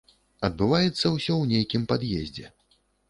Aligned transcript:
Адбываецца 0.47 1.05
ўсё 1.15 1.33
ў 1.35 1.49
нейкім 1.53 1.81
пад'ездзе. 1.93 2.45